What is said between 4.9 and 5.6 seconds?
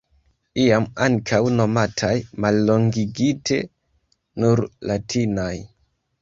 "latinaj".